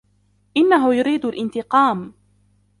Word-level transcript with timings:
إنهُ 0.57 0.93
يريد 0.95 1.25
الإنتقام. 1.25 2.13